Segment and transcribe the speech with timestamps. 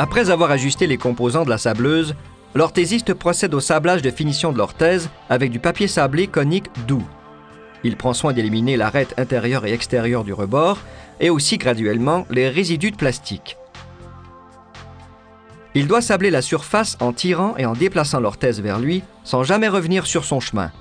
[0.00, 2.14] Après avoir ajusté les composants de la sableuse,
[2.54, 7.04] l'orthésiste procède au sablage de finition de l'orthèse avec du papier sablé conique doux.
[7.84, 10.78] Il prend soin d'éliminer l'arête intérieure et extérieure du rebord
[11.20, 13.58] et aussi graduellement les résidus de plastique.
[15.74, 19.68] Il doit sabler la surface en tirant et en déplaçant l'orthèse vers lui sans jamais
[19.68, 20.72] revenir sur son chemin.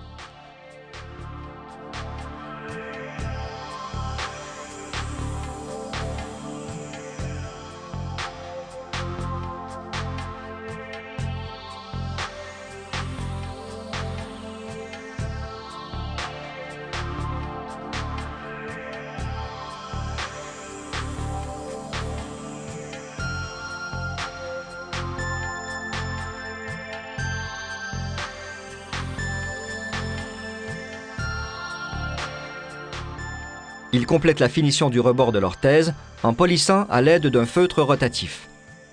[33.91, 38.47] Il complète la finition du rebord de l'orthèse en polissant à l'aide d'un feutre rotatif.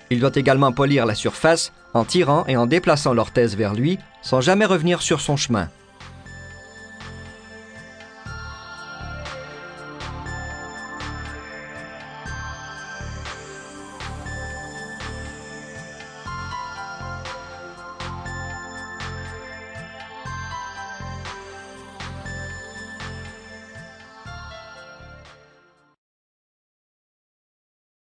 [0.09, 4.41] Il doit également polir la surface en tirant et en déplaçant l'orthèse vers lui sans
[4.41, 5.69] jamais revenir sur son chemin.